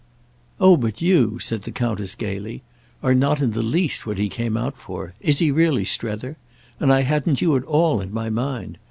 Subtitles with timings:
[0.59, 2.63] "Oh but you," said the Countess gaily,
[3.03, 6.37] "are not in the least what he came out for—is he really, Strether?
[6.79, 8.79] and I hadn't you at all in my mind.